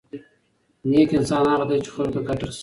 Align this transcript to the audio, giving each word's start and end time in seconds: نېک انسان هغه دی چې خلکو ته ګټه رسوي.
نېک 0.89 1.09
انسان 1.17 1.43
هغه 1.51 1.65
دی 1.69 1.77
چې 1.85 1.89
خلکو 1.95 2.13
ته 2.15 2.19
ګټه 2.27 2.43
رسوي. 2.47 2.59